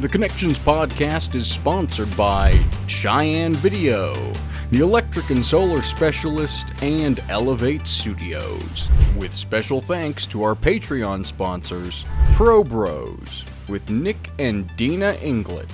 The 0.00 0.08
Connections 0.08 0.60
podcast 0.60 1.34
is 1.34 1.50
sponsored 1.50 2.16
by 2.16 2.64
Cheyenne 2.86 3.54
Video, 3.54 4.32
the 4.70 4.78
electric 4.78 5.30
and 5.30 5.44
solar 5.44 5.82
specialist, 5.82 6.68
and 6.84 7.18
Elevate 7.28 7.84
Studios. 7.84 8.88
With 9.16 9.34
special 9.34 9.80
thanks 9.80 10.24
to 10.26 10.44
our 10.44 10.54
Patreon 10.54 11.26
sponsors, 11.26 12.04
Pro 12.34 12.62
Bros, 12.62 13.44
with 13.66 13.90
Nick 13.90 14.30
and 14.38 14.70
Dina 14.76 15.14
Inglet, 15.14 15.68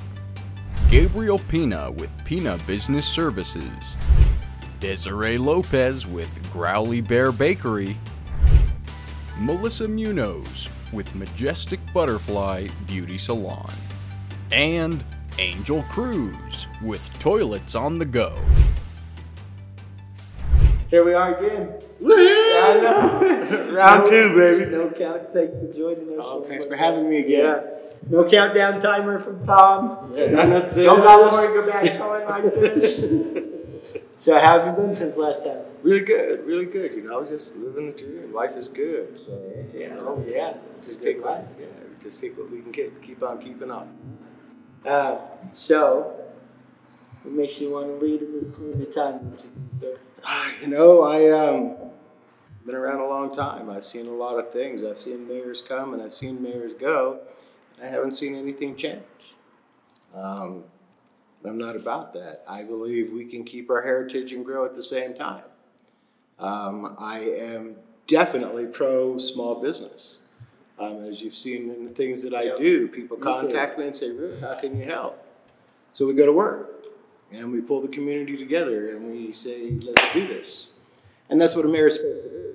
Gabriel 0.89 1.41
Piña 1.41 1.93
with 1.93 2.09
Piña 2.25 2.67
Business 2.67 3.07
Services, 3.07 3.99
Desiree 4.81 5.37
Lopez 5.37 6.07
with 6.07 6.31
Growley 6.51 7.07
Bear 7.07 7.31
Bakery, 7.31 7.95
Melissa 9.39 9.87
Munoz 9.87 10.71
with 10.95 11.15
Majestic 11.15 11.81
Butterfly 11.93 12.69
Beauty 12.87 13.19
Salon, 13.19 13.71
and 14.55 15.05
Angel 15.39 15.83
Cruz 15.91 16.69
with 16.81 17.03
Toilets 17.19 17.75
on 17.75 17.99
the 17.99 18.05
Go. 18.05 18.39
Here 20.91 21.05
we 21.05 21.13
are 21.13 21.37
again. 21.37 21.73
Woohoo! 22.01 22.63
I 22.63 22.81
know. 22.81 23.73
Round 23.75 24.05
No- 24.05 24.07
two, 24.11 24.37
baby. 24.37 24.71
No 24.71 24.91
count. 24.91 25.33
Thanks 25.33 25.53
for 25.59 25.73
joining 25.77 26.19
us. 26.19 26.25
Oh, 26.29 26.45
thanks 26.45 26.67
for 26.67 26.77
having 26.77 27.11
me 27.11 27.19
again. 27.19 27.45
Yeah. 27.45 27.63
No 28.09 28.25
countdown 28.29 28.81
timer 28.81 29.19
from 29.19 29.45
Tom. 29.45 30.13
Yeah, 30.15 30.27
none 30.31 30.53
of 30.53 30.75
this. 30.75 30.85
Don't 30.85 31.01
got 31.01 31.31
to 31.31 31.47
go 31.49 31.67
back 31.67 31.99
going 31.99 32.25
like 32.29 32.55
this. 32.55 33.01
so 34.19 34.35
how 34.39 34.61
have 34.61 34.67
you 34.67 34.85
been 34.85 34.95
since 34.95 35.17
last 35.17 35.45
time? 35.47 35.59
Really 35.83 36.01
good, 36.05 36.47
really 36.47 36.67
good. 36.67 36.95
You 36.95 37.03
know, 37.03 37.17
I 37.17 37.21
was 37.21 37.31
just 37.31 37.57
living 37.57 37.91
the 37.91 37.97
dream. 37.99 38.33
Life 38.33 38.57
is 38.57 38.69
good. 38.69 39.19
So, 39.19 39.33
Yeah. 39.75 39.97
Oh 39.99 40.23
yeah. 40.29 40.55
It's 40.75 40.87
just 40.87 41.01
a 41.03 41.07
good 41.07 41.15
take 41.15 41.25
life. 41.25 41.47
yeah, 41.59 41.67
just 42.01 42.21
take 42.21 42.37
what 42.39 42.51
we 42.51 42.61
can 42.61 42.71
get. 42.71 43.03
Keep 43.03 43.23
on 43.23 43.39
keeping 43.41 43.71
on. 43.71 44.14
Uh, 44.85 45.19
so, 45.53 46.15
what 47.23 47.35
makes 47.35 47.61
you 47.61 47.73
want 47.73 47.87
to 47.87 48.05
lead 48.05 48.21
in 48.21 48.41
this 48.41 48.59
in 48.59 48.79
the 48.79 48.87
time? 48.87 49.35
You 50.63 50.69
know, 50.69 51.03
I 51.03 51.29
um, 51.31 51.77
been 52.65 52.75
around 52.75 53.01
a 53.01 53.07
long 53.07 53.31
time. 53.31 53.69
I've 53.69 53.85
seen 53.85 54.07
a 54.07 54.13
lot 54.13 54.39
of 54.39 54.53
things. 54.53 54.83
I've 54.83 54.99
seen 54.99 55.29
mayors 55.29 55.61
come 55.61 55.93
and 55.93 56.03
I've 56.03 56.13
seen 56.15 56.43
mayors 56.43 56.73
go. 56.73 57.21
I 57.83 57.87
haven't 57.87 58.13
seen 58.13 58.35
anything 58.35 58.75
change. 58.75 59.03
Um, 60.15 60.65
I'm 61.45 61.59
not 61.59 61.77
about 61.77 62.15
that. 62.15 62.43
I 62.49 62.63
believe 62.63 63.13
we 63.13 63.27
can 63.27 63.45
keep 63.45 63.69
our 63.69 63.83
heritage 63.83 64.33
and 64.33 64.45
grow 64.45 64.65
at 64.65 64.75
the 64.75 64.83
same 64.83 65.13
time. 65.13 65.45
Um, 66.39 66.97
I 66.99 67.21
am 67.21 67.77
definitely 68.07 68.67
pro 68.67 69.19
small 69.19 69.61
business. 69.61 70.21
Um, 70.79 71.05
as 71.05 71.23
you've 71.23 71.37
seen 71.37 71.71
in 71.71 71.85
the 71.85 71.93
things 71.93 72.23
that 72.23 72.35
I 72.35 72.43
Yeah. 72.43 72.57
do, 72.57 72.89
people 72.89 73.17
Me 73.17 73.23
contact 73.23 73.79
me 73.79 73.87
and 73.87 73.95
say, 73.95 74.11
"Rick, 74.11 74.41
how 74.41 74.55
can 74.55 74.77
you 74.77 74.85
help?" 74.85 75.25
So 75.93 76.07
we 76.07 76.15
go 76.15 76.27
to 76.27 76.33
work 76.33 76.75
and 77.33 77.53
we 77.53 77.61
pull 77.61 77.81
the 77.81 77.89
community 77.89 78.37
together 78.37 78.91
and 78.91 79.11
we 79.11 79.33
say, 79.33 79.71
let's 79.83 80.13
do 80.13 80.27
this. 80.27 80.73
And 81.29 81.41
that's 81.41 81.57
what 81.57 81.65
a 81.65 81.69
mayor 81.69 81.87
is 81.87 81.97
supposed 81.97 82.23
to 82.23 82.29
do. 82.29 82.55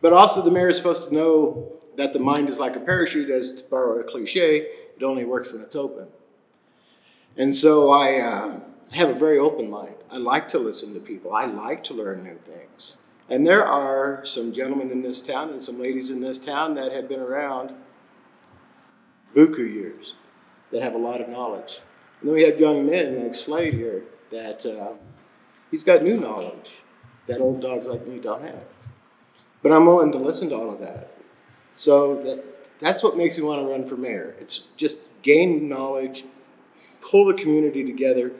But 0.00 0.12
also, 0.12 0.42
the 0.42 0.50
mayor 0.50 0.68
is 0.68 0.76
supposed 0.76 1.08
to 1.08 1.14
know 1.14 1.72
that 1.96 2.12
the 2.12 2.18
mind 2.20 2.48
is 2.48 2.60
like 2.60 2.76
a 2.76 2.80
parachute, 2.80 3.30
as 3.30 3.60
to 3.60 3.68
borrow 3.68 3.98
a 3.98 4.04
cliche, 4.04 4.68
it 4.96 5.02
only 5.02 5.24
works 5.24 5.52
when 5.52 5.62
it's 5.62 5.74
open. 5.76 6.06
And 7.36 7.54
so 7.54 7.90
I 7.90 8.20
uh, 8.20 8.60
have 8.92 9.10
a 9.10 9.14
very 9.14 9.38
open 9.38 9.68
mind. 9.68 9.94
I 10.10 10.18
like 10.18 10.48
to 10.48 10.58
listen 10.58 10.94
to 10.94 11.00
people, 11.00 11.34
I 11.34 11.46
like 11.46 11.84
to 11.84 11.94
learn 11.94 12.24
new 12.24 12.36
things. 12.36 12.96
And 13.28 13.46
there 13.46 13.64
are 13.64 14.24
some 14.24 14.52
gentlemen 14.52 14.90
in 14.90 15.02
this 15.02 15.20
town 15.20 15.50
and 15.50 15.62
some 15.62 15.80
ladies 15.80 16.10
in 16.10 16.20
this 16.20 16.38
town 16.38 16.74
that 16.74 16.92
have 16.92 17.08
been 17.08 17.20
around 17.20 17.74
buku 19.34 19.72
years, 19.72 20.14
that 20.72 20.82
have 20.82 20.94
a 20.94 20.98
lot 20.98 21.20
of 21.20 21.28
knowledge. 21.28 21.80
And 22.20 22.28
then 22.28 22.34
we 22.34 22.44
have 22.44 22.58
young 22.58 22.86
men 22.86 23.22
like 23.22 23.34
Slade 23.34 23.74
here 23.74 24.02
that 24.30 24.64
uh, 24.64 24.94
he's 25.70 25.84
got 25.84 26.02
new 26.02 26.18
knowledge 26.18 26.82
that 27.26 27.40
old 27.40 27.60
dogs 27.60 27.86
like 27.86 28.06
me 28.06 28.18
don't 28.18 28.42
have. 28.42 28.64
But 29.62 29.72
I'm 29.72 29.86
willing 29.86 30.12
to 30.12 30.18
listen 30.18 30.48
to 30.48 30.56
all 30.56 30.70
of 30.70 30.80
that. 30.80 31.10
So 31.74 32.16
that 32.22 32.78
that's 32.78 33.02
what 33.02 33.16
makes 33.16 33.38
me 33.38 33.44
want 33.44 33.60
to 33.60 33.70
run 33.70 33.86
for 33.86 33.96
mayor. 33.96 34.34
It's 34.38 34.68
just 34.76 34.98
gain 35.22 35.68
knowledge, 35.68 36.24
pull 37.00 37.26
the 37.26 37.34
community 37.34 37.84
together, 37.84 38.32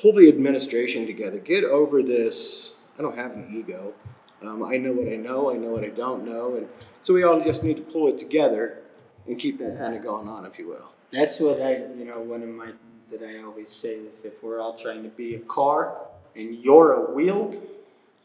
pull 0.00 0.12
the 0.12 0.28
administration 0.28 1.06
together, 1.06 1.38
get 1.38 1.64
over 1.64 2.02
this. 2.02 2.79
I 3.00 3.02
don't 3.02 3.16
have 3.16 3.32
an 3.32 3.48
ego. 3.50 3.94
Um, 4.42 4.62
I 4.62 4.76
know 4.76 4.92
what 4.92 5.10
I 5.10 5.16
know. 5.16 5.50
I 5.50 5.54
know 5.54 5.70
what 5.70 5.84
I 5.84 5.88
don't 5.88 6.22
know, 6.22 6.54
and 6.54 6.68
so 7.00 7.14
we 7.14 7.22
all 7.22 7.40
just 7.40 7.64
need 7.64 7.78
to 7.78 7.82
pull 7.82 8.08
it 8.08 8.18
together 8.18 8.82
and 9.26 9.38
keep 9.38 9.58
that 9.58 9.78
kind 9.78 9.94
of 9.94 10.02
going 10.02 10.28
on, 10.28 10.44
if 10.44 10.58
you 10.58 10.68
will. 10.68 10.92
That's 11.10 11.40
what 11.40 11.62
I, 11.62 11.76
you 11.96 12.04
know, 12.04 12.20
one 12.20 12.42
of 12.42 12.50
my 12.50 12.66
things 12.66 13.10
that 13.10 13.22
I 13.22 13.42
always 13.42 13.72
say 13.72 13.94
is 13.94 14.26
if 14.26 14.44
we're 14.44 14.60
all 14.60 14.74
trying 14.74 15.02
to 15.04 15.08
be 15.08 15.34
a 15.34 15.40
car 15.40 15.98
and 16.36 16.54
you're 16.54 16.92
a 16.92 17.10
wheel, 17.10 17.54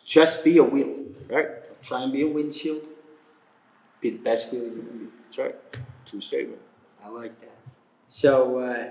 just 0.06 0.44
be 0.44 0.58
a 0.58 0.64
wheel. 0.64 0.94
Right? 1.30 1.48
Try 1.82 2.04
and 2.04 2.12
be 2.12 2.24
a 2.24 2.28
windshield. 2.28 2.82
Be 4.02 4.10
the 4.10 4.18
best 4.18 4.52
wheel 4.52 4.64
you 4.64 4.72
can 4.72 4.98
be. 4.98 5.08
That's 5.24 5.38
right. 5.38 5.56
True 6.06 6.20
statement. 6.20 6.62
I 7.02 7.08
like 7.08 7.40
that. 7.40 7.58
So, 8.08 8.60
uh, 8.60 8.90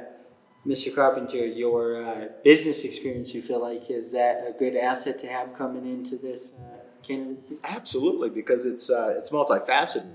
Mr. 0.66 0.94
Coppinger, 0.94 1.44
your 1.44 2.02
uh, 2.02 2.28
business 2.42 2.84
experience, 2.84 3.34
you 3.34 3.42
feel 3.42 3.60
like 3.60 3.90
is 3.90 4.12
that 4.12 4.44
a 4.46 4.52
good 4.52 4.74
asset 4.74 5.18
to 5.18 5.26
have 5.26 5.54
coming 5.54 5.84
into 5.86 6.16
this 6.16 6.54
uh, 6.54 6.78
candidacy? 7.02 7.56
Absolutely, 7.64 8.30
because 8.30 8.64
it's 8.64 8.90
uh, 8.90 9.14
it's 9.16 9.30
multifaceted. 9.30 10.10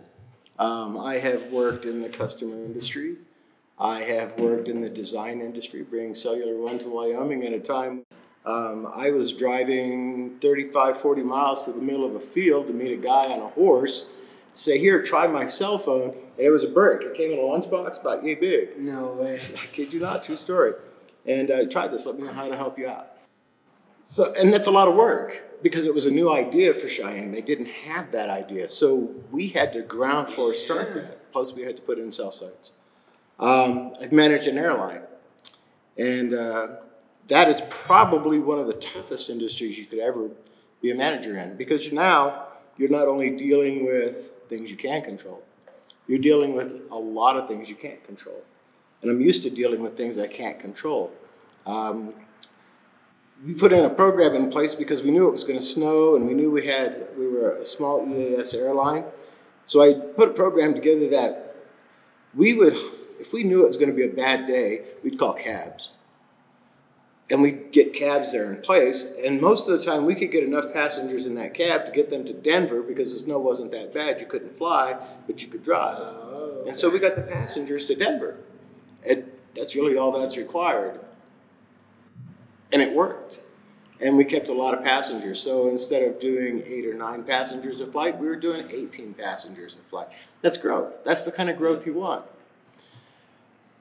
Um, 0.57 0.97
I 0.97 1.15
have 1.15 1.51
worked 1.51 1.85
in 1.85 2.01
the 2.01 2.09
customer 2.09 2.55
industry. 2.55 3.17
I 3.77 4.01
have 4.01 4.37
worked 4.39 4.67
in 4.67 4.81
the 4.81 4.89
design 4.89 5.39
industry, 5.39 5.83
bringing 5.83 6.15
Cellular 6.15 6.57
One 6.57 6.79
to 6.79 6.89
Wyoming 6.89 7.45
at 7.45 7.53
a 7.53 7.59
time. 7.59 8.03
Um, 8.45 8.91
I 8.93 9.11
was 9.11 9.31
driving 9.31 10.37
35, 10.41 10.97
40 10.99 11.23
miles 11.23 11.65
to 11.65 11.71
the 11.71 11.81
middle 11.81 12.05
of 12.05 12.15
a 12.15 12.19
field 12.19 12.67
to 12.67 12.73
meet 12.73 12.91
a 12.91 12.97
guy 12.97 13.31
on 13.31 13.39
a 13.39 13.49
horse, 13.49 14.13
say, 14.53 14.79
Here, 14.79 15.01
try 15.01 15.27
my 15.27 15.45
cell 15.45 15.77
phone. 15.77 16.09
And 16.37 16.47
it 16.47 16.51
was 16.51 16.63
a 16.63 16.69
brick. 16.69 17.01
It 17.01 17.15
came 17.15 17.31
in 17.31 17.39
a 17.39 17.41
lunchbox 17.41 18.01
about 18.01 18.23
yay 18.23 18.35
big. 18.35 18.79
No 18.79 19.07
way. 19.07 19.35
I 19.35 19.65
kid 19.67 19.93
you 19.93 19.99
not, 19.99 20.23
true 20.23 20.37
story. 20.37 20.73
And 21.25 21.51
uh, 21.51 21.65
try 21.67 21.87
this. 21.87 22.05
Let 22.05 22.17
me 22.17 22.23
know 22.23 22.33
how 22.33 22.47
to 22.47 22.55
help 22.55 22.79
you 22.79 22.87
out. 22.87 23.09
So, 23.97 24.33
and 24.39 24.51
that's 24.53 24.67
a 24.67 24.71
lot 24.71 24.87
of 24.87 24.95
work 24.95 25.61
because 25.61 25.85
it 25.85 25.93
was 25.93 26.05
a 26.05 26.11
new 26.11 26.31
idea 26.31 26.73
for 26.73 26.87
Cheyenne. 26.87 27.31
They 27.31 27.41
didn't 27.41 27.67
have 27.67 28.11
that 28.11 28.29
idea, 28.29 28.69
so 28.69 29.13
we 29.31 29.49
had 29.49 29.73
to 29.73 29.81
ground 29.81 30.29
floor 30.29 30.53
start 30.53 30.95
that. 30.95 31.31
Plus, 31.31 31.53
we 31.53 31.61
had 31.61 31.75
to 31.75 31.81
put 31.83 31.99
in 31.99 32.11
cell 32.11 32.31
sites. 32.31 32.71
Um, 33.39 33.93
I've 34.01 34.11
managed 34.11 34.47
an 34.47 34.57
airline, 34.57 35.01
and 35.97 36.33
uh, 36.33 36.67
that 37.27 37.49
is 37.49 37.61
probably 37.69 38.39
one 38.39 38.59
of 38.59 38.67
the 38.67 38.73
toughest 38.73 39.29
industries 39.29 39.77
you 39.77 39.85
could 39.85 39.99
ever 39.99 40.31
be 40.81 40.91
a 40.91 40.95
manager 40.95 41.37
in 41.37 41.55
because 41.55 41.91
now 41.91 42.47
you're 42.77 42.89
not 42.89 43.07
only 43.07 43.29
dealing 43.29 43.85
with 43.85 44.31
things 44.49 44.69
you 44.69 44.77
can 44.77 45.01
control, 45.01 45.43
you're 46.07 46.19
dealing 46.19 46.53
with 46.53 46.81
a 46.91 46.97
lot 46.97 47.37
of 47.37 47.47
things 47.47 47.69
you 47.69 47.75
can't 47.75 48.03
control. 48.03 48.43
And 49.01 49.09
I'm 49.09 49.21
used 49.21 49.43
to 49.43 49.49
dealing 49.49 49.81
with 49.81 49.95
things 49.95 50.19
I 50.19 50.27
can't 50.27 50.59
control. 50.59 51.11
Um, 51.65 52.13
we 53.45 53.53
put 53.53 53.71
in 53.71 53.85
a 53.85 53.89
program 53.89 54.35
in 54.35 54.49
place 54.49 54.75
because 54.75 55.01
we 55.01 55.11
knew 55.11 55.27
it 55.27 55.31
was 55.31 55.45
going 55.45 55.57
to 55.57 55.65
snow 55.65 56.15
and 56.15 56.27
we 56.27 56.33
knew 56.33 56.51
we 56.51 56.65
had 56.65 57.07
we 57.17 57.27
were 57.27 57.51
a 57.51 57.65
small 57.65 58.05
EAS 58.05 58.53
airline. 58.53 59.05
So 59.65 59.81
I 59.81 59.93
put 59.93 60.29
a 60.29 60.33
program 60.33 60.73
together 60.73 61.07
that 61.09 61.55
we 62.33 62.53
would, 62.53 62.75
if 63.19 63.31
we 63.31 63.43
knew 63.43 63.63
it 63.63 63.67
was 63.67 63.77
going 63.77 63.89
to 63.89 63.95
be 63.95 64.03
a 64.03 64.13
bad 64.13 64.47
day, 64.47 64.81
we'd 65.03 65.17
call 65.17 65.33
cabs. 65.33 65.93
And 67.31 67.43
we'd 67.43 67.71
get 67.71 67.93
cabs 67.93 68.31
there 68.31 68.51
in 68.51 68.61
place. 68.61 69.19
And 69.23 69.39
most 69.39 69.69
of 69.69 69.77
the 69.77 69.85
time, 69.85 70.05
we 70.05 70.15
could 70.15 70.31
get 70.31 70.43
enough 70.43 70.73
passengers 70.73 71.27
in 71.27 71.35
that 71.35 71.53
cab 71.53 71.85
to 71.85 71.91
get 71.91 72.09
them 72.09 72.25
to 72.25 72.33
Denver 72.33 72.81
because 72.81 73.11
the 73.13 73.19
snow 73.19 73.37
wasn't 73.39 73.71
that 73.71 73.93
bad. 73.93 74.19
You 74.19 74.25
couldn't 74.25 74.57
fly, 74.57 74.97
but 75.27 75.43
you 75.43 75.47
could 75.47 75.63
drive. 75.63 76.07
Oh. 76.07 76.63
And 76.65 76.75
so 76.75 76.89
we 76.89 76.97
got 76.97 77.15
the 77.15 77.21
passengers 77.21 77.85
to 77.85 77.95
Denver. 77.95 78.37
And 79.07 79.31
that's 79.55 79.75
really 79.75 79.95
all 79.95 80.11
that's 80.11 80.37
required. 80.37 80.99
And 82.71 82.81
it 82.81 82.93
worked. 82.93 83.43
And 84.01 84.17
we 84.17 84.23
kept 84.25 84.49
a 84.49 84.53
lot 84.53 84.73
of 84.73 84.83
passengers. 84.83 85.41
So 85.41 85.67
instead 85.67 86.07
of 86.07 86.19
doing 86.19 86.63
eight 86.65 86.85
or 86.85 86.93
nine 86.93 87.23
passengers 87.23 87.79
a 87.79 87.85
flight, 87.85 88.17
we 88.17 88.27
were 88.27 88.37
doing 88.37 88.65
18 88.71 89.13
passengers 89.13 89.75
a 89.75 89.79
flight. 89.81 90.07
That's 90.41 90.57
growth. 90.57 91.03
That's 91.03 91.23
the 91.23 91.31
kind 91.31 91.49
of 91.49 91.57
growth 91.57 91.85
you 91.85 91.93
want. 91.93 92.25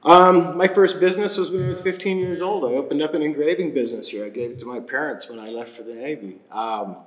Um, 0.03 0.55
my 0.57 0.67
first 0.67 0.99
business 1.01 1.37
was 1.37 1.51
when 1.51 1.65
I 1.65 1.67
was 1.69 1.81
15 1.81 2.19
years 2.19 2.41
old. 2.41 2.63
I 2.63 2.75
opened 2.75 3.01
up 3.01 3.13
an 3.13 3.21
engraving 3.21 3.73
business 3.73 4.07
here. 4.07 4.25
I 4.25 4.29
gave 4.29 4.51
it 4.51 4.59
to 4.61 4.65
my 4.65 4.79
parents 4.79 5.29
when 5.29 5.39
I 5.39 5.49
left 5.49 5.75
for 5.75 5.83
the 5.83 5.93
Navy. 5.93 6.37
Um, 6.51 6.97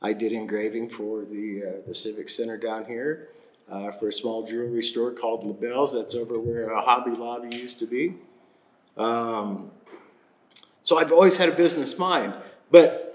I 0.00 0.12
did 0.12 0.32
engraving 0.32 0.88
for 0.88 1.24
the, 1.24 1.62
uh, 1.62 1.86
the 1.86 1.94
Civic 1.94 2.28
Center 2.28 2.56
down 2.56 2.86
here, 2.86 3.28
uh, 3.70 3.92
for 3.92 4.08
a 4.08 4.12
small 4.12 4.42
jewelry 4.42 4.82
store 4.82 5.12
called 5.12 5.44
LaBelle's. 5.44 5.94
That's 5.94 6.16
over 6.16 6.40
where 6.40 6.70
a 6.70 6.80
Hobby 6.80 7.12
Lobby 7.12 7.54
used 7.54 7.78
to 7.78 7.86
be. 7.86 8.14
Um, 8.96 9.70
so 10.82 10.98
I've 10.98 11.12
always 11.12 11.38
had 11.38 11.48
a 11.48 11.52
business 11.52 11.98
mind. 12.00 12.34
But 12.72 13.12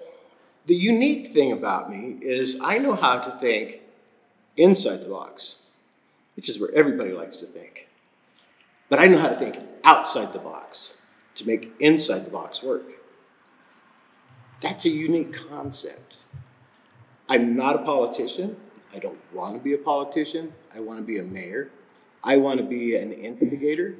the 0.66 0.76
unique 0.76 1.28
thing 1.28 1.52
about 1.52 1.90
me 1.90 2.18
is 2.22 2.62
I 2.64 2.78
know 2.78 2.96
how 2.96 3.20
to 3.20 3.32
think 3.32 3.82
inside 4.56 5.02
the 5.02 5.10
box, 5.10 5.72
which 6.38 6.48
is 6.48 6.58
where 6.58 6.74
everybody 6.74 7.12
likes 7.12 7.38
to 7.38 7.46
think. 7.46 7.87
But 8.90 9.00
I 9.00 9.08
know 9.08 9.18
how 9.18 9.30
to 9.30 9.36
think 9.36 9.58
outside 9.84 10.34
the 10.34 10.40
box 10.40 11.02
to 11.36 11.46
make 11.46 11.74
inside 11.80 12.20
the 12.20 12.32
box 12.32 12.64
work. 12.64 12.92
That's 14.62 14.86
a 14.86 14.90
unique 14.90 15.34
concept. 15.34 16.24
I'm 17.30 17.56
not 17.56 17.76
a 17.76 17.80
politician. 17.80 18.58
I 18.96 19.00
don't 19.00 19.20
want 19.34 19.56
to 19.56 19.62
be 19.62 19.74
a 19.74 19.78
politician. 19.78 20.54
I 20.76 20.80
want 20.80 21.00
to 21.00 21.06
be 21.06 21.20
a 21.20 21.24
mayor. 21.24 21.70
I 22.24 22.38
want 22.38 22.58
to 22.60 22.64
be 22.66 22.96
an 22.96 23.12
instigator. 23.12 23.96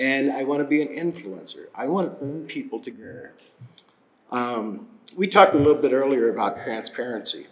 And 0.00 0.30
I 0.30 0.44
want 0.44 0.60
to 0.60 0.64
be 0.64 0.80
an 0.80 0.88
influencer. 0.88 1.66
I 1.74 1.86
want 1.88 2.08
to 2.08 2.24
bring 2.24 2.46
people 2.46 2.78
together. 2.78 3.34
Um, 4.30 4.88
we 5.16 5.26
talked 5.26 5.54
a 5.54 5.58
little 5.58 5.82
bit 5.82 5.92
earlier 5.92 6.30
about 6.30 6.62
transparency. 6.62 7.48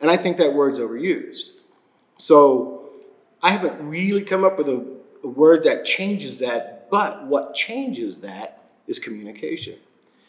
And 0.00 0.10
I 0.10 0.16
think 0.16 0.36
that 0.36 0.52
word's 0.52 0.78
overused. 0.80 1.52
So 2.18 2.90
I 3.42 3.50
haven't 3.52 3.88
really 3.88 4.22
come 4.22 4.44
up 4.44 4.58
with 4.58 4.68
a, 4.68 4.84
a 5.26 5.30
word 5.30 5.64
that 5.64 5.84
changes 5.84 6.38
that, 6.38 6.88
but 6.90 7.26
what 7.26 7.54
changes 7.54 8.20
that 8.20 8.70
is 8.86 8.98
communication. 8.98 9.74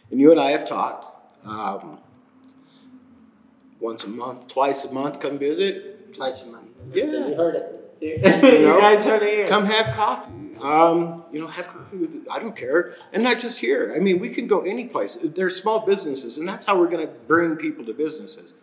And 0.09 0.19
you 0.19 0.31
and 0.31 0.39
I 0.39 0.51
have 0.51 0.67
talked 0.67 1.05
um, 1.45 1.99
once 3.79 4.03
a 4.03 4.09
month, 4.09 4.47
twice 4.47 4.85
a 4.85 4.93
month, 4.93 5.19
come 5.19 5.37
visit. 5.37 6.13
Twice 6.13 6.43
a 6.43 6.47
month. 6.47 6.69
Yeah. 6.93 7.05
You 7.05 7.35
heard 7.35 7.55
it. 7.55 7.83
You, 8.01 8.17
know, 8.21 8.79
guys 8.79 9.05
heard 9.05 9.23
it 9.23 9.33
here. 9.33 9.47
Come 9.47 9.65
have 9.65 9.95
coffee. 9.95 10.31
Um, 10.61 11.23
you 11.31 11.39
know, 11.39 11.47
have 11.47 11.67
coffee 11.67 11.97
with, 11.97 12.25
I 12.31 12.39
don't 12.39 12.55
care. 12.55 12.93
And 13.13 13.23
not 13.23 13.37
just 13.39 13.59
here. 13.59 13.93
I 13.95 13.99
mean, 13.99 14.19
we 14.19 14.29
can 14.29 14.47
go 14.47 14.61
any 14.61 14.85
place. 14.85 15.15
There's 15.17 15.55
small 15.55 15.85
businesses, 15.85 16.37
and 16.39 16.47
that's 16.47 16.65
how 16.65 16.79
we're 16.79 16.89
going 16.89 17.05
to 17.05 17.13
bring 17.13 17.55
people 17.55 17.85
to 17.85 17.93
businesses. 17.93 18.55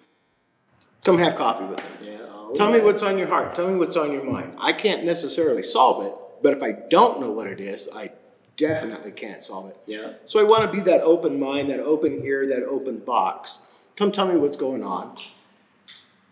Come 1.05 1.19
have 1.19 1.37
coffee 1.37 1.65
with 1.65 1.79
them. 1.79 1.87
Yeah, 2.03 2.17
oh, 2.33 2.53
Tell 2.55 2.73
me 2.73 2.81
what's 2.81 3.03
on 3.03 3.19
your 3.19 3.29
heart. 3.29 3.55
Tell 3.55 3.69
me 3.69 3.77
what's 3.77 3.97
on 3.97 4.13
your 4.13 4.25
mind. 4.25 4.55
I 4.59 4.73
can't 4.73 5.05
necessarily 5.05 5.63
solve 5.63 6.05
it, 6.07 6.15
but 6.45 6.53
if 6.53 6.63
I 6.63 6.73
don't 6.91 7.21
know 7.23 7.33
what 7.33 7.47
it 7.47 7.59
is, 7.59 7.89
I 7.97 8.13
definitely 8.59 9.13
can't 9.13 9.41
solve 9.41 9.71
it. 9.71 9.79
Yeah. 9.87 10.13
So 10.27 10.39
I 10.39 10.43
want 10.45 10.63
to 10.63 10.71
be 10.71 10.83
that 10.83 11.01
open 11.01 11.41
mind, 11.41 11.71
that 11.71 11.81
open 11.81 12.23
ear, 12.23 12.47
that 12.49 12.63
open 12.65 12.99
box. 12.99 13.67
Come 13.97 14.13
tell 14.13 14.29
me 14.29 14.37
what's 14.37 14.57
going 14.59 14.83
on. 14.85 15.17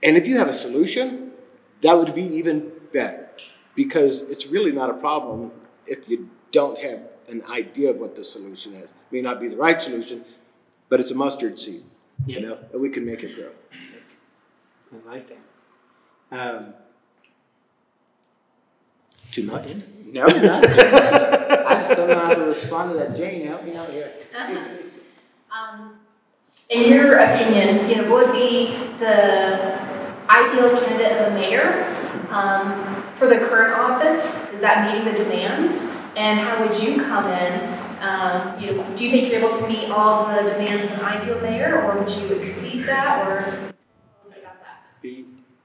And 0.02 0.18
if 0.18 0.28
you 0.28 0.36
have 0.36 0.48
a 0.48 0.52
solution, 0.52 1.30
that 1.80 1.94
would 1.94 2.14
be 2.14 2.24
even 2.24 2.72
better 2.92 3.30
because 3.74 4.28
it's 4.30 4.48
really 4.48 4.70
not 4.70 4.90
a 4.90 4.94
problem 4.94 5.50
if 5.86 6.06
you 6.10 6.28
don't 6.50 6.78
have 6.78 7.00
an 7.28 7.42
idea 7.50 7.88
of 7.88 7.96
what 7.96 8.14
the 8.14 8.22
solution 8.22 8.74
is. 8.74 8.90
It 8.90 8.96
may 9.12 9.22
not 9.22 9.40
be 9.40 9.48
the 9.48 9.56
right 9.56 9.80
solution, 9.80 10.26
but 10.90 11.00
it's 11.00 11.10
a 11.10 11.14
mustard 11.14 11.58
seed, 11.58 11.84
Yeah. 12.26 12.38
you 12.38 12.46
know, 12.46 12.58
and 12.70 12.82
we 12.82 12.90
can 12.90 13.06
make 13.06 13.22
it 13.22 13.34
grow. 13.34 13.48
I 15.08 15.10
like 15.10 15.26
that. 15.30 15.38
Um, 16.38 16.74
Too 19.32 19.44
much? 19.44 19.74
no, 20.12 20.24
not 20.24 20.32
too 20.34 20.40
much. 20.42 20.72
I 20.74 21.74
just 21.76 21.96
don't 21.96 22.08
know 22.08 22.18
how 22.18 22.34
to 22.34 22.44
respond 22.44 22.92
to 22.92 22.98
that. 22.98 23.16
Jane, 23.16 23.46
help 23.46 23.64
me 23.64 23.74
out 23.76 23.90
here. 23.90 24.12
Um, 25.52 25.98
in 26.70 26.90
your 26.90 27.18
opinion, 27.18 27.86
you 27.86 27.96
know, 27.96 28.10
what 28.10 28.28
would 28.28 28.32
be 28.32 28.68
the 28.98 29.78
ideal 30.30 30.74
candidate 30.74 31.20
of 31.20 31.30
a 31.30 31.34
mayor 31.34 31.84
um, 32.30 33.02
for 33.16 33.28
the 33.28 33.36
current 33.36 33.78
office? 33.78 34.50
Is 34.50 34.60
that 34.60 34.90
meeting 34.90 35.04
the 35.04 35.12
demands? 35.12 35.82
And 36.16 36.40
how 36.40 36.58
would 36.58 36.82
you 36.82 37.02
come 37.02 37.26
in? 37.26 37.68
Um, 38.00 38.58
you 38.58 38.72
know, 38.72 38.94
do 38.96 39.04
you 39.04 39.10
think 39.10 39.30
you're 39.30 39.40
able 39.40 39.52
to 39.52 39.68
meet 39.68 39.90
all 39.90 40.26
the 40.26 40.42
demands 40.50 40.84
of 40.84 40.92
an 40.92 41.00
ideal 41.00 41.38
mayor, 41.42 41.82
or 41.82 41.98
would 41.98 42.10
you 42.10 42.28
exceed 42.32 42.86
that, 42.86 43.28
or 43.28 43.36
about 43.36 43.50
that? 43.50 43.68
Be, 43.68 43.71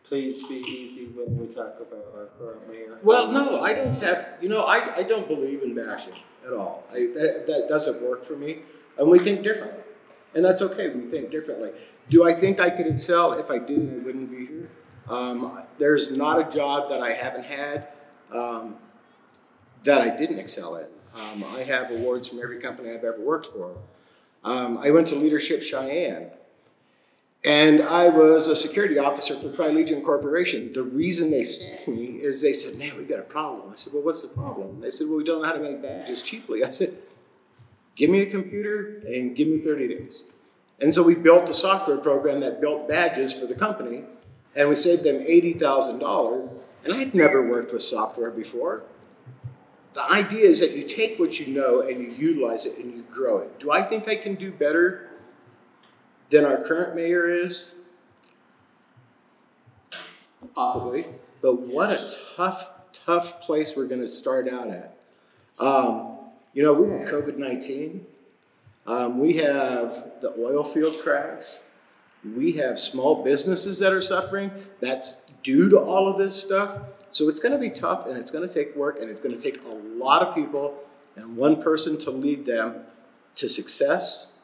please 0.08 0.48
be 0.48 0.56
easy 0.56 1.06
when 1.08 1.38
we 1.38 1.54
talk 1.54 1.80
about 1.80 2.06
our 2.16 2.28
current 2.38 2.70
mayor. 2.70 2.98
Well, 3.04 3.32
no, 3.32 3.62
I 3.62 3.74
don't 3.74 4.02
have, 4.02 4.38
you 4.42 4.50
know, 4.50 4.62
I, 4.62 4.98
I 4.98 5.04
don't 5.04 5.28
believe 5.28 5.64
in 5.64 5.76
bashing 5.76 6.14
at 6.46 6.54
all. 6.54 6.86
I, 6.92 7.08
that, 7.14 7.44
that 7.48 7.66
doesn't 7.68 8.02
work 8.02 8.24
for 8.24 8.36
me. 8.36 8.60
And 8.98 9.10
we 9.10 9.20
think 9.20 9.44
differently. 9.44 9.84
And 10.34 10.44
that's 10.44 10.62
okay, 10.62 10.90
we 10.90 11.02
think 11.02 11.30
differently. 11.30 11.72
Do 12.10 12.26
I 12.26 12.34
think 12.34 12.60
I 12.60 12.70
could 12.70 12.88
excel? 12.88 13.34
If 13.34 13.52
I 13.52 13.58
didn't, 13.58 14.02
I 14.02 14.06
wouldn't 14.06 14.32
be 14.32 14.46
here. 14.46 14.70
Um, 15.10 15.62
there's 15.78 16.16
not 16.16 16.40
a 16.40 16.58
job 16.58 16.90
that 16.90 17.02
I 17.02 17.12
haven't 17.12 17.46
had 17.46 17.88
um, 18.32 18.76
that 19.84 20.02
I 20.02 20.16
didn't 20.16 20.40
excel 20.40 20.76
in. 20.76 20.88
Um, 21.16 21.44
I 21.56 21.62
have 21.62 21.92
awards 21.92 22.28
from 22.28 22.40
every 22.42 22.60
company 22.60 22.92
I've 22.92 23.04
ever 23.04 23.20
worked 23.20 23.48
for. 23.48 23.78
Um, 24.44 24.78
I 24.78 24.92
went 24.92 25.08
to 25.08 25.16
Leadership 25.16 25.62
Cheyenne. 25.62 26.30
And 27.46 27.82
I 27.82 28.10
was 28.10 28.48
a 28.48 28.56
security 28.56 28.98
officer 28.98 29.36
for 29.36 29.54
Tri 29.56 29.70
Legion 29.70 30.02
Corporation. 30.02 30.74
The 30.74 30.84
reason 30.84 31.32
they 31.32 31.44
sent 31.44 31.88
me 31.88 32.20
is 32.22 32.42
they 32.42 32.54
said, 32.54 32.78
Man, 32.80 32.98
we 32.98 33.04
got 33.04 33.20
a 33.20 33.24
problem. 33.24 33.72
I 33.72 33.76
said, 33.76 33.94
Well, 33.94 34.04
what's 34.04 34.28
the 34.28 34.34
problem? 34.34 34.82
They 34.82 34.90
said, 34.90 35.08
Well, 35.08 35.18
we 35.18 35.24
don't 35.24 35.42
know 35.42 35.48
how 35.48 35.54
to 35.54 35.62
make 35.62 35.82
badges 35.82 36.22
cheaply. 36.22 36.64
I 36.64 36.72
said, 36.72 36.98
Give 37.96 38.10
me 38.10 38.22
a 38.22 38.26
computer 38.26 39.02
and 39.08 39.36
give 39.36 39.48
me 39.48 39.60
30 39.60 39.88
days. 39.88 40.32
And 40.80 40.94
so 40.94 41.02
we 41.02 41.16
built 41.16 41.50
a 41.50 41.54
software 41.54 41.98
program 41.98 42.40
that 42.42 42.62
built 42.62 42.88
badges 42.88 43.34
for 43.34 43.48
the 43.48 43.56
company, 43.56 44.04
and 44.56 44.70
we 44.70 44.76
saved 44.76 45.04
them 45.04 45.20
$80,000. 45.20 46.50
And 46.86 46.94
I 46.94 46.98
had 46.98 47.16
never 47.16 47.48
worked 47.48 47.74
with 47.74 47.82
software 47.82 48.30
before. 48.30 48.84
The 49.94 50.12
idea 50.12 50.46
is 50.46 50.60
that 50.60 50.76
you 50.76 50.84
take 50.84 51.18
what 51.18 51.40
you 51.40 51.56
know 51.56 51.82
and 51.82 52.00
you 52.00 52.12
utilize 52.12 52.68
it 52.68 52.78
and 52.78 52.94
you 52.94 53.02
grow 53.04 53.40
it. 53.40 53.60
Do 53.60 53.72
I 53.72 53.82
think 53.82 54.08
I 54.08 54.16
can 54.16 54.36
do 54.36 54.52
better 54.52 55.10
than 56.30 56.46
our 56.46 56.58
current 56.58 56.96
mayor 56.96 57.28
is? 57.28 57.84
Probably. 60.54 61.06
But 61.42 61.62
what 61.62 61.92
a 61.92 62.10
tough, 62.36 62.70
tough 62.92 63.42
place 63.42 63.76
we're 63.76 63.88
going 63.88 64.02
to 64.02 64.08
start 64.08 64.48
out 64.48 64.70
at. 64.70 64.98
Um, 65.60 66.18
you 66.54 66.64
know, 66.64 66.74
we 66.74 66.90
have 66.90 67.08
COVID 67.08 67.38
19. 67.38 68.06
Um, 68.86 69.20
we 69.20 69.34
have 69.34 70.12
the 70.22 70.34
oil 70.40 70.64
field 70.64 70.98
crash. 71.02 71.46
We 72.36 72.54
have 72.54 72.80
small 72.80 73.24
businesses 73.24 73.80
that 73.80 73.94
are 73.94 74.02
suffering. 74.02 74.52
That's 74.80 75.32
due 75.44 75.70
to 75.70 75.80
all 75.80 76.08
of 76.08 76.18
this 76.18 76.42
stuff. 76.42 76.80
So 77.10 77.30
it's 77.30 77.40
going 77.40 77.54
to 77.54 77.58
be 77.58 77.70
tough 77.70 78.06
and 78.06 78.18
it's 78.18 78.32
going 78.32 78.48
to 78.48 78.54
take 78.54 78.76
work 78.76 79.00
and 79.00 79.10
it's 79.10 79.20
going 79.20 79.36
to 79.36 79.42
take 79.42 79.64
a 79.66 79.70
lot 79.70 80.22
of 80.22 80.36
people 80.36 80.78
and 81.16 81.38
one 81.38 81.62
person 81.62 81.98
to 82.00 82.12
lead 82.12 82.46
them 82.46 82.82
to 83.36 83.50
success 83.50 84.37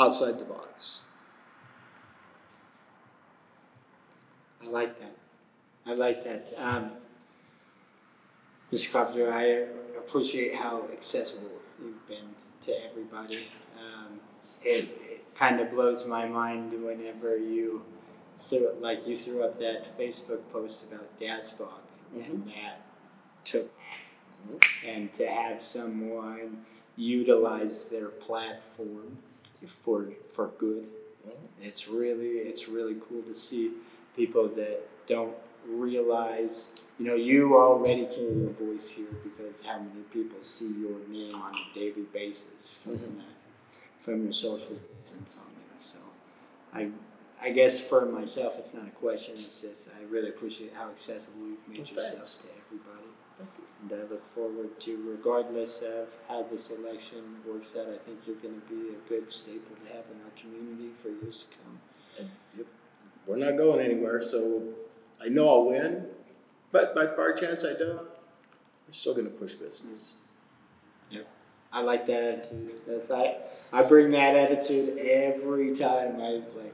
outside 0.00 0.38
the 0.38 0.44
box. 0.44 1.04
I 4.62 4.66
like 4.68 4.98
that. 4.98 5.16
I 5.86 5.94
like 5.94 6.24
that. 6.24 6.52
Um, 6.56 6.92
Mr. 8.72 8.92
Coppinger, 8.92 9.32
I 9.32 9.66
appreciate 9.98 10.54
how 10.54 10.86
accessible 10.92 11.60
you've 11.82 12.06
been 12.08 12.34
to 12.62 12.72
everybody. 12.84 13.48
Um, 13.78 14.20
it, 14.62 14.88
it 15.08 15.34
kind 15.34 15.60
of 15.60 15.70
blows 15.70 16.06
my 16.06 16.26
mind 16.26 16.72
whenever 16.84 17.36
you 17.36 17.82
threw, 18.38 18.72
like 18.80 19.06
you 19.06 19.16
threw 19.16 19.42
up 19.42 19.58
that 19.58 19.88
Facebook 19.98 20.40
post 20.52 20.86
about 20.90 21.18
Dasbog, 21.18 21.82
and 22.14 22.46
that 22.46 22.82
took, 23.44 23.70
and 24.86 25.12
to 25.14 25.26
have 25.26 25.62
someone 25.62 26.64
utilize 26.96 27.88
their 27.88 28.08
platform 28.08 29.18
for 29.66 30.12
for 30.26 30.48
good. 30.58 30.86
It's 31.60 31.88
really 31.88 32.38
it's 32.50 32.68
really 32.68 32.96
cool 33.06 33.22
to 33.22 33.34
see 33.34 33.72
people 34.16 34.48
that 34.48 34.88
don't 35.06 35.34
realize 35.68 36.74
you 36.98 37.06
know 37.06 37.14
you 37.14 37.56
already 37.56 38.06
carry 38.06 38.46
a 38.46 38.48
voice 38.48 38.90
here 38.92 39.12
because 39.22 39.62
how 39.64 39.78
many 39.78 40.02
people 40.12 40.42
see 40.42 40.72
your 40.80 40.98
name 41.08 41.34
on 41.34 41.54
a 41.54 41.74
daily 41.74 42.06
basis 42.12 42.70
from 42.70 42.92
mm-hmm. 42.92 43.18
that 43.18 43.24
from 43.98 44.24
your 44.24 44.32
social 44.32 44.76
presence 44.76 45.36
on 45.36 45.52
there. 45.54 45.78
So 45.78 45.98
I 46.72 46.90
I 47.42 47.50
guess 47.50 47.86
for 47.86 48.06
myself 48.06 48.58
it's 48.58 48.74
not 48.74 48.86
a 48.86 48.90
question, 48.90 49.32
it's 49.32 49.60
just 49.60 49.88
I 49.88 50.04
really 50.10 50.30
appreciate 50.30 50.72
how 50.74 50.90
accessible 50.90 51.46
you've 51.46 51.68
made 51.68 51.78
Well, 51.78 51.86
yourself 51.86 52.14
thanks. 52.14 52.36
to 52.36 52.48
everybody. 52.64 53.69
And 53.82 53.92
I 53.92 54.04
look 54.04 54.22
forward 54.22 54.78
to, 54.80 55.10
regardless 55.10 55.82
of 55.82 56.16
how 56.28 56.42
this 56.42 56.70
election 56.70 57.36
works 57.46 57.76
out, 57.76 57.88
I 57.88 57.96
think 57.96 58.26
you're 58.26 58.36
going 58.36 58.60
to 58.60 58.66
be 58.68 58.94
a 58.94 59.08
good 59.08 59.30
staple 59.30 59.76
to 59.76 59.92
have 59.92 60.04
in 60.12 60.22
our 60.22 60.30
community 60.36 60.90
for 60.94 61.08
years 61.08 61.44
to 61.44 61.56
come. 61.58 61.80
And, 62.18 62.30
yep, 62.56 62.66
we're 63.26 63.36
not 63.36 63.56
going 63.56 63.80
anywhere, 63.84 64.20
so 64.20 64.74
I 65.22 65.28
know 65.28 65.48
I'll 65.48 65.66
win, 65.66 66.06
but 66.72 66.94
by 66.94 67.06
far 67.06 67.32
chance 67.32 67.64
I 67.64 67.72
don't. 67.72 68.02
We're 68.86 68.92
still 68.92 69.14
going 69.14 69.26
to 69.26 69.32
push 69.32 69.54
business. 69.54 70.16
Yep. 71.10 71.26
I 71.72 71.80
like 71.82 72.06
that 72.06 72.22
attitude. 72.22 72.80
That's 72.86 73.10
I, 73.10 73.36
I 73.72 73.82
bring 73.82 74.10
that 74.10 74.34
attitude 74.34 74.98
every 74.98 75.74
time 75.74 76.16
I 76.16 76.40
play. 76.52 76.72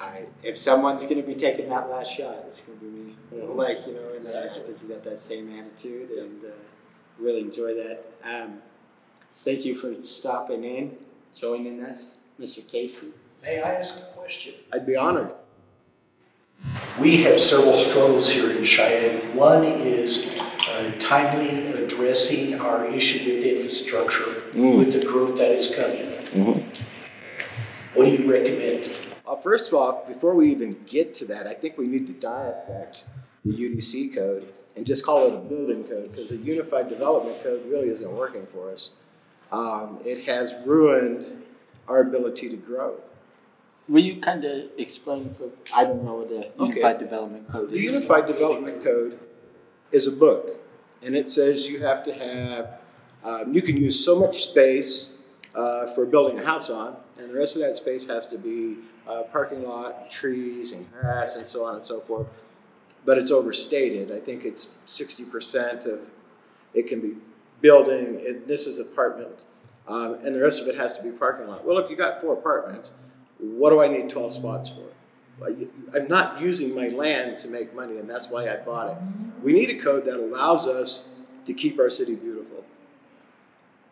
I, 0.00 0.24
if 0.42 0.56
someone's 0.58 1.02
going 1.04 1.16
to 1.16 1.22
be 1.26 1.34
taking 1.34 1.68
that 1.70 1.88
last 1.88 2.12
shot, 2.12 2.44
it's 2.46 2.60
going 2.60 2.78
to 2.78 2.84
be 2.84 2.90
me. 2.90 3.14
Mhm. 3.34 3.56
Like, 3.56 3.86
you 3.86 3.94
know, 3.94 4.12
and 4.14 4.28
I, 4.28 4.54
I 4.54 4.58
think 4.60 4.82
you 4.82 4.88
got 4.88 5.02
that 5.04 5.18
same 5.18 5.52
attitude 5.58 6.10
and 6.10 6.44
uh, 6.44 6.48
really 7.18 7.40
enjoy 7.40 7.74
that. 7.74 8.04
Um, 8.22 8.58
thank 9.44 9.64
you 9.64 9.74
for 9.74 9.94
stopping 10.02 10.64
in, 10.64 10.96
joining 11.34 11.82
us, 11.82 12.16
Mr. 12.40 12.66
Casey. 12.68 13.08
May 13.42 13.62
I 13.62 13.74
ask 13.74 14.02
a 14.02 14.06
question? 14.18 14.54
I'd 14.72 14.86
be 14.86 14.96
honored. 14.96 15.30
We 17.00 17.22
have 17.22 17.38
several 17.38 17.72
struggles 17.74 18.30
here 18.30 18.50
in 18.50 18.64
Cheyenne. 18.64 19.36
One 19.36 19.64
is 19.64 20.42
timely 20.98 21.68
addressing 21.72 22.60
our 22.60 22.86
issue 22.86 23.34
with 23.36 23.44
infrastructure, 23.44 24.42
with 24.54 24.98
the 24.98 25.06
growth 25.06 25.36
that 25.38 25.50
is 25.50 25.74
coming. 25.74 26.06
What 27.94 28.04
do 28.04 28.10
you 28.10 28.30
recommend? 28.30 28.90
Uh, 29.26 29.36
first 29.36 29.68
of 29.68 29.74
all, 29.74 30.04
before 30.06 30.34
we 30.34 30.50
even 30.50 30.76
get 30.86 31.14
to 31.16 31.24
that, 31.26 31.46
I 31.46 31.54
think 31.54 31.76
we 31.76 31.86
need 31.86 32.06
to 32.06 32.12
dialect 32.12 33.08
the 33.44 33.52
UDC 33.52 34.14
code 34.14 34.52
and 34.76 34.86
just 34.86 35.04
call 35.04 35.26
it 35.26 35.34
a 35.34 35.38
building 35.38 35.84
code 35.84 36.12
because 36.12 36.30
the 36.30 36.36
unified 36.36 36.88
development 36.88 37.42
code 37.42 37.62
really 37.66 37.88
isn't 37.88 38.10
working 38.12 38.46
for 38.46 38.70
us. 38.70 38.96
Um, 39.50 39.98
it 40.04 40.24
has 40.26 40.54
ruined 40.64 41.24
our 41.88 42.00
ability 42.00 42.48
to 42.50 42.56
grow. 42.56 42.96
Will 43.88 44.02
you 44.02 44.20
kind 44.20 44.44
of 44.44 44.64
explain 44.76 45.32
for, 45.32 45.50
I 45.74 45.84
don't 45.84 46.04
know 46.04 46.16
what 46.16 46.28
the 46.28 46.46
Okay. 46.60 46.74
Unified 46.74 46.98
Development 46.98 47.50
Code 47.50 47.70
is. 47.70 47.76
The 47.76 47.82
Unified 47.84 48.26
Development 48.26 48.82
Code 48.84 49.18
is 49.92 50.06
a 50.08 50.16
book, 50.16 50.60
and 51.02 51.14
it 51.14 51.28
says 51.28 51.68
you 51.68 51.80
have 51.80 52.02
to 52.04 52.12
have, 52.12 52.80
um, 53.22 53.54
you 53.54 53.62
can 53.62 53.76
use 53.76 54.04
so 54.04 54.18
much 54.18 54.42
space 54.42 55.28
uh, 55.54 55.86
for 55.86 56.04
building 56.04 56.38
a 56.38 56.44
house 56.44 56.68
on, 56.68 56.96
and 57.16 57.30
the 57.30 57.34
rest 57.36 57.54
of 57.54 57.62
that 57.62 57.76
space 57.76 58.08
has 58.08 58.26
to 58.26 58.38
be 58.38 58.78
uh, 59.08 59.22
parking 59.24 59.66
lot, 59.66 60.10
trees, 60.10 60.72
and 60.72 60.90
grass, 60.92 61.36
and 61.36 61.44
so 61.44 61.64
on 61.64 61.74
and 61.74 61.84
so 61.84 62.00
forth. 62.00 62.26
But 63.04 63.18
it's 63.18 63.30
overstated. 63.30 64.10
I 64.10 64.18
think 64.18 64.44
it's 64.44 64.80
sixty 64.84 65.24
percent 65.24 65.86
of 65.86 66.10
it 66.74 66.88
can 66.88 67.00
be 67.00 67.16
building. 67.60 68.20
And 68.26 68.46
this 68.46 68.66
is 68.66 68.78
apartment, 68.78 69.44
um, 69.88 70.14
and 70.24 70.34
the 70.34 70.42
rest 70.42 70.60
of 70.60 70.68
it 70.68 70.76
has 70.76 70.96
to 70.96 71.02
be 71.02 71.10
parking 71.10 71.46
lot. 71.46 71.64
Well, 71.64 71.78
if 71.78 71.88
you 71.88 71.96
got 71.96 72.20
four 72.20 72.34
apartments, 72.34 72.94
what 73.38 73.70
do 73.70 73.80
I 73.80 73.86
need 73.86 74.10
twelve 74.10 74.32
spots 74.32 74.68
for? 74.68 74.88
I'm 75.94 76.08
not 76.08 76.40
using 76.40 76.74
my 76.74 76.88
land 76.88 77.36
to 77.38 77.48
make 77.48 77.74
money, 77.74 77.98
and 77.98 78.08
that's 78.08 78.30
why 78.30 78.48
I 78.48 78.56
bought 78.56 78.88
it. 78.92 78.96
We 79.42 79.52
need 79.52 79.68
a 79.68 79.78
code 79.78 80.06
that 80.06 80.16
allows 80.16 80.66
us 80.66 81.14
to 81.44 81.52
keep 81.52 81.78
our 81.78 81.90
city 81.90 82.16
beautiful. 82.16 82.64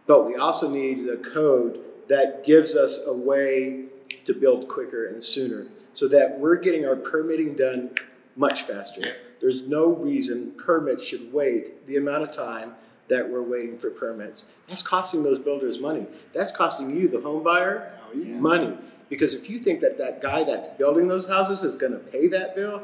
But 0.07 0.27
we 0.27 0.37
also 0.37 0.71
need 0.71 1.07
a 1.07 1.19
code 1.19 1.81
that 2.09 2.45
gives 2.45 2.75
us 2.75 3.07
a 3.07 3.15
way 3.15 3.85
to 4.25 4.35
build 4.35 4.69
quicker 4.69 5.07
and 5.07 5.23
sooner 5.23 5.67
so 5.93 6.09
that 6.09 6.39
we're 6.39 6.57
getting 6.57 6.87
our 6.87 6.97
permitting 6.97 7.55
done 7.55 7.91
much 8.37 8.63
faster. 8.63 9.03
There's 9.41 9.69
no 9.69 9.95
reason 9.95 10.53
permits 10.53 11.07
should 11.07 11.33
wait 11.33 11.87
the 11.87 11.97
amount 11.97 12.23
of 12.23 12.33
time 12.33 12.75
that 13.09 13.29
we're 13.29 13.43
waiting 13.43 13.79
for 13.79 13.91
permits. 13.91 14.51
That's 14.67 14.83
costing 14.83 15.23
those 15.23 15.39
builders 15.39 15.79
money. 15.79 16.07
That's 16.33 16.51
costing 16.51 16.97
you, 16.97 17.09
the 17.09 17.21
home 17.21 17.43
buyer, 17.43 17.93
oh, 18.11 18.17
money. 18.17 18.77
Because 19.11 19.35
if 19.35 19.51
you 19.51 19.59
think 19.59 19.81
that 19.81 19.99
that 19.99 20.23
guy 20.23 20.45
that's 20.45 20.69
building 20.69 21.09
those 21.09 21.29
houses 21.29 21.63
is 21.63 21.77
going 21.77 21.93
to 21.93 21.99
pay 21.99 22.27
that 22.29 22.57
bill, 22.57 22.83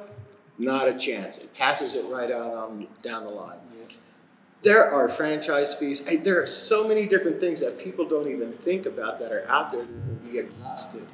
not 0.58 0.86
a 0.88 0.94
chance. 0.94 1.38
It 1.38 1.54
passes 1.54 1.94
it 1.94 2.04
right 2.10 2.30
out 2.30 2.52
on 2.52 2.86
down 3.02 3.24
the 3.24 3.30
line. 3.30 3.58
There 4.62 4.84
are 4.84 5.08
franchise 5.08 5.74
fees. 5.74 6.06
I, 6.06 6.16
there 6.16 6.40
are 6.42 6.46
so 6.46 6.86
many 6.86 7.06
different 7.06 7.40
things 7.40 7.60
that 7.60 7.78
people 7.78 8.04
don't 8.04 8.28
even 8.28 8.52
think 8.52 8.84
about 8.84 9.18
that 9.20 9.32
are 9.32 9.48
out 9.48 9.72
there 9.72 9.86
that 9.86 9.90
will 9.90 10.30
be 10.30 10.38
exhausted. 10.38 11.06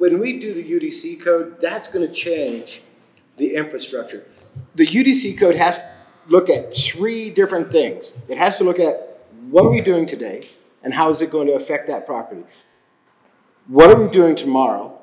When 0.00 0.18
we 0.18 0.38
do 0.38 0.54
the 0.54 0.64
UDC 0.64 1.22
code, 1.22 1.60
that's 1.60 1.92
going 1.92 2.06
to 2.06 2.10
change 2.10 2.80
the 3.36 3.54
infrastructure. 3.54 4.24
The 4.74 4.86
UDC 4.86 5.38
code 5.38 5.56
has 5.56 5.76
to 5.76 5.84
look 6.26 6.48
at 6.48 6.74
three 6.74 7.28
different 7.28 7.70
things. 7.70 8.16
It 8.26 8.38
has 8.38 8.56
to 8.56 8.64
look 8.64 8.78
at 8.78 9.26
what 9.50 9.66
are 9.66 9.68
we 9.68 9.82
doing 9.82 10.06
today 10.06 10.48
and 10.82 10.94
how 10.94 11.10
is 11.10 11.20
it 11.20 11.30
going 11.30 11.48
to 11.48 11.52
affect 11.52 11.86
that 11.88 12.06
property? 12.06 12.44
What 13.66 13.90
are 13.90 14.02
we 14.02 14.10
doing 14.10 14.36
tomorrow 14.36 14.98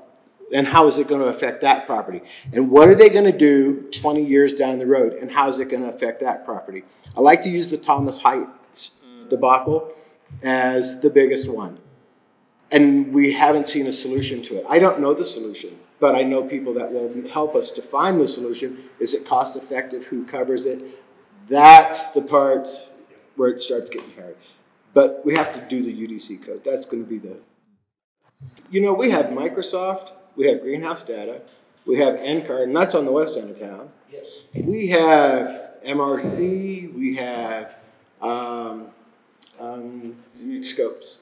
and 0.52 0.66
how 0.66 0.88
is 0.88 0.98
it 0.98 1.08
going 1.08 1.22
to 1.22 1.28
affect 1.28 1.62
that 1.62 1.86
property? 1.86 2.22
And 2.52 2.72
what 2.72 2.90
are 2.90 2.96
they 2.96 3.10
going 3.10 3.32
to 3.32 3.38
do 3.38 3.84
20 3.92 4.26
years 4.26 4.54
down 4.54 4.80
the 4.80 4.88
road 4.88 5.14
and 5.14 5.32
how 5.32 5.48
is 5.48 5.60
it 5.60 5.70
going 5.70 5.84
to 5.84 5.90
affect 5.90 6.22
that 6.22 6.44
property? 6.44 6.82
I 7.16 7.22
like 7.22 7.44
to 7.44 7.52
use 7.52 7.70
the 7.70 7.78
Thomas 7.78 8.20
Heights 8.20 9.06
debacle 9.30 9.94
as 10.42 11.02
the 11.02 11.12
biggest 11.12 11.48
one. 11.48 11.78
And 12.72 13.14
we 13.14 13.34
haven't 13.34 13.68
seen 13.68 13.88
a 13.88 13.92
solution 13.92 14.42
to 14.44 14.58
it. 14.58 14.66
I 14.70 14.80
don't 14.80 15.00
know 15.00 15.14
the 15.14 15.26
solution, 15.26 15.78
but 16.00 16.16
I 16.16 16.24
know 16.24 16.44
people 16.44 16.74
that 16.74 16.92
will 16.92 17.28
help 17.30 17.56
us 17.56 17.72
to 17.72 17.82
find 17.82 18.20
the 18.20 18.28
solution. 18.28 18.78
Is 19.00 19.14
it 19.14 19.26
cost 19.26 19.56
effective? 19.56 20.06
Who 20.08 20.26
covers 20.26 20.66
it? 20.66 20.84
That's 21.48 22.14
the 22.14 22.22
part 22.22 22.68
where 23.36 23.50
it 23.50 23.60
starts 23.60 23.90
getting 23.90 24.12
hairy. 24.12 24.36
But 24.94 25.22
we 25.24 25.36
have 25.36 25.54
to 25.54 25.62
do 25.62 25.84
the 25.84 25.94
UDC 25.94 26.46
code. 26.46 26.64
That's 26.64 26.86
going 26.86 27.04
to 27.04 27.10
be 27.10 27.20
the. 27.20 27.38
You 28.70 28.82
know, 28.82 28.94
we 28.94 29.12
have 29.12 29.28
Microsoft, 29.28 30.12
we 30.36 30.48
have 30.48 30.62
Greenhouse 30.62 31.04
Data, 31.04 31.42
we 31.86 32.00
have 32.00 32.16
NCAR, 32.20 32.64
and 32.64 32.76
that's 32.76 32.94
on 32.96 33.06
the 33.06 33.12
west 33.12 33.38
end 33.38 33.50
of 33.50 33.60
town. 33.60 33.90
Yes. 34.12 34.44
We 34.54 34.88
have 34.88 35.72
MRT, 35.86 36.94
we 36.94 37.16
have 37.16 37.78
um, 38.22 38.88
um, 39.60 40.16
scopes. 40.62 41.20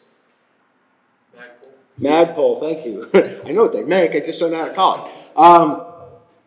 Magpul, 1.99 2.59
thank 2.59 2.85
you. 2.85 3.09
I 3.45 3.51
know 3.51 3.63
what 3.63 3.73
they 3.73 3.83
make, 3.83 4.11
I 4.11 4.19
just 4.19 4.39
don't 4.39 4.51
know 4.51 4.59
how 4.59 4.65
to 4.65 4.73
call 4.73 5.05
it. 5.05 5.13
Um, 5.35 5.85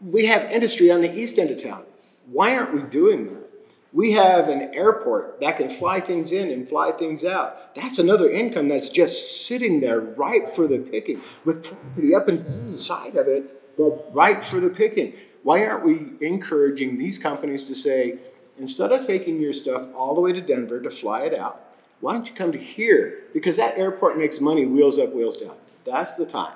we 0.00 0.26
have 0.26 0.44
industry 0.44 0.90
on 0.90 1.00
the 1.00 1.12
east 1.12 1.38
end 1.38 1.50
of 1.50 1.62
town. 1.62 1.84
Why 2.30 2.56
aren't 2.56 2.74
we 2.74 2.82
doing 2.82 3.26
that? 3.26 3.48
We 3.92 4.12
have 4.12 4.48
an 4.48 4.74
airport 4.74 5.40
that 5.40 5.56
can 5.56 5.70
fly 5.70 6.00
things 6.00 6.32
in 6.32 6.50
and 6.50 6.68
fly 6.68 6.92
things 6.92 7.24
out. 7.24 7.74
That's 7.74 7.98
another 7.98 8.30
income 8.30 8.68
that's 8.68 8.90
just 8.90 9.46
sitting 9.46 9.80
there 9.80 10.00
ripe 10.00 10.50
for 10.54 10.66
the 10.66 10.78
picking, 10.78 11.22
with 11.44 11.64
property 11.64 12.14
up 12.14 12.28
and 12.28 12.44
down 12.44 12.72
the 12.72 12.78
side 12.78 13.16
of 13.16 13.26
it, 13.28 13.76
but 13.78 14.14
ripe 14.14 14.42
for 14.42 14.60
the 14.60 14.68
picking. 14.68 15.14
Why 15.42 15.64
aren't 15.66 15.84
we 15.84 16.12
encouraging 16.20 16.98
these 16.98 17.18
companies 17.18 17.64
to 17.64 17.74
say, 17.74 18.18
instead 18.58 18.92
of 18.92 19.06
taking 19.06 19.40
your 19.40 19.54
stuff 19.54 19.94
all 19.94 20.14
the 20.14 20.20
way 20.20 20.32
to 20.32 20.42
Denver 20.42 20.80
to 20.82 20.90
fly 20.90 21.22
it 21.22 21.34
out, 21.34 21.67
why 22.00 22.12
don't 22.12 22.28
you 22.28 22.34
come 22.34 22.52
to 22.52 22.58
here? 22.58 23.24
Because 23.32 23.56
that 23.56 23.76
airport 23.76 24.16
makes 24.16 24.40
money 24.40 24.66
wheels 24.66 24.98
up, 24.98 25.14
wheels 25.14 25.36
down. 25.36 25.56
That's 25.84 26.14
the 26.14 26.26
time. 26.26 26.54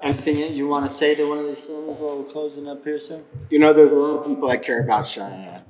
Anything 0.00 0.54
you 0.54 0.68
want 0.68 0.84
to 0.84 0.90
say 0.90 1.14
to 1.16 1.28
one 1.28 1.38
of 1.38 1.46
these 1.46 1.58
things 1.60 1.98
while 1.98 2.18
we're 2.18 2.30
closing 2.30 2.68
up 2.68 2.84
here, 2.84 2.98
sir? 2.98 3.20
You 3.50 3.58
know, 3.58 3.72
there's 3.72 3.90
a 3.90 3.94
lot 3.94 4.20
of 4.20 4.26
people 4.26 4.48
that 4.48 4.62
care 4.62 4.80
about 4.80 5.06
Cheyenne, 5.06 5.62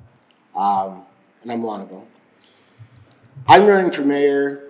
um, 0.55 1.03
and 1.43 1.51
I'm 1.51 1.63
one 1.63 1.81
of 1.81 1.89
them. 1.89 2.03
I'm 3.47 3.67
running 3.67 3.91
for 3.91 4.03
mayor, 4.03 4.65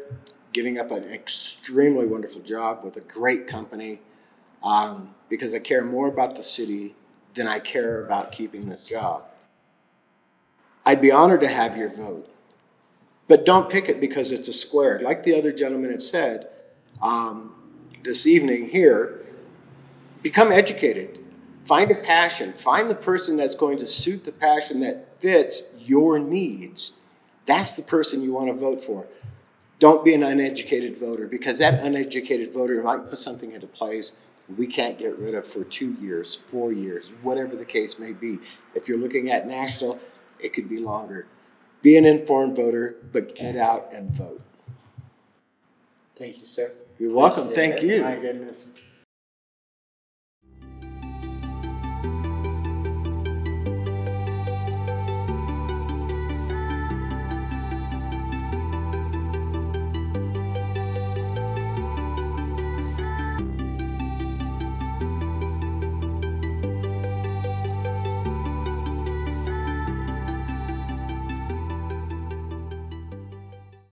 giving 0.53 0.79
up 0.79 0.93
an 0.93 1.05
extremely 1.05 2.07
wonderful 2.07 2.41
job 2.41 2.85
with 2.85 2.97
a 2.97 3.01
great 3.01 3.49
company 3.49 3.99
um, 4.63 5.15
because 5.29 5.53
I 5.55 5.59
care 5.59 5.85
more 5.85 6.07
about 6.07 6.37
the 6.37 6.43
city 6.43 6.95
than 7.35 7.49
I 7.49 7.59
care 7.59 8.05
about 8.05 8.31
keeping 8.31 8.69
this 8.69 8.87
job. 8.87 9.25
I'd 10.87 11.01
be 11.01 11.11
honored 11.11 11.41
to 11.41 11.49
have 11.49 11.77
your 11.77 11.89
vote, 11.89 12.31
but 13.29 13.45
don't 13.45 13.71
pick 13.71 13.89
it 13.89 14.01
because 14.01 14.33
it's 14.33 14.49
a 14.49 14.53
square. 14.53 15.01
Like 15.01 15.23
the 15.23 15.37
other 15.37 15.53
gentlemen 15.53 15.91
have 15.91 16.03
said 16.03 16.49
um, 17.01 17.55
this 18.03 18.27
evening 18.27 18.71
here, 18.71 19.25
become 20.23 20.51
educated. 20.51 21.19
Find 21.65 21.91
a 21.91 21.95
passion. 21.95 22.53
Find 22.53 22.89
the 22.89 22.95
person 22.95 23.37
that's 23.37 23.55
going 23.55 23.79
to 23.79 23.87
suit 23.87 24.25
the 24.25 24.33
passion 24.33 24.81
that 24.81 25.21
fits 25.21 25.75
your 25.79 26.19
needs. 26.19 26.99
That's 27.47 27.73
the 27.73 27.83
person 27.83 28.23
you 28.23 28.33
want 28.33 28.49
to 28.49 28.55
vote 28.55 28.81
for. 28.81 29.07
Don't 29.79 30.05
be 30.05 30.15
an 30.15 30.23
uneducated 30.23 30.97
voter 30.97 31.29
because 31.29 31.59
that 31.59 31.81
uneducated 31.83 32.53
voter 32.53 32.83
might 32.83 33.09
put 33.09 33.19
something 33.19 33.53
into 33.53 33.67
place 33.67 34.21
we 34.57 34.67
can't 34.67 34.99
get 34.99 35.19
rid 35.19 35.35
of 35.35 35.47
for 35.47 35.65
two 35.65 35.93
years, 36.01 36.35
four 36.35 36.73
years, 36.73 37.11
whatever 37.23 37.55
the 37.55 37.65
case 37.65 37.99
may 37.99 38.13
be. 38.13 38.39
If 38.75 38.89
you're 38.89 38.99
looking 38.99 39.31
at 39.31 39.47
national, 39.47 40.01
it 40.41 40.55
could 40.55 40.69
be 40.69 40.79
longer. 40.79 41.27
Be 41.83 41.97
an 41.97 42.05
informed 42.05 42.57
voter, 42.57 42.97
but 43.13 43.35
get 43.35 43.57
out 43.57 43.93
and 43.93 44.11
vote. 44.11 44.43
Thank 46.17 46.41
you, 46.41 46.47
sir. 46.47 46.73
You're 46.99 47.15
welcome. 47.15 47.45
Appreciate 47.45 47.79
Thank 47.79 47.83
it. 47.85 47.97
you. 47.97 48.03
My 48.03 48.17
goodness. 48.17 48.71